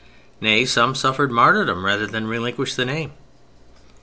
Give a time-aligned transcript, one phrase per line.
[0.41, 3.11] Nay, some suffered martyrdom rather than relinquish the name."